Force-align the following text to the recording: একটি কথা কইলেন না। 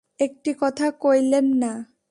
একটি 0.19 0.51
কথা 0.59 0.87
কইলেন 0.99 1.47
না। 1.57 1.73